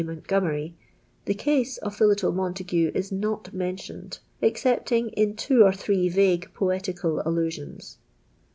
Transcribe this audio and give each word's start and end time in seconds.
Montgomery, 0.03 0.75
the 1.25 1.37
c;ise 1.39 1.77
of 1.77 1.97
th«' 1.99 2.01
little 2.07 2.31
Montagu 2.31 2.91
is 2.95 3.11
not 3.11 3.53
mentioned, 3.53 4.17
excepting 4.41 5.09
in 5.09 5.35
two 5.35 5.61
or 5.63 5.71
three 5.71 6.09
v.igui 6.09 6.51
poetical 6.55 7.21
allusions. 7.23 7.99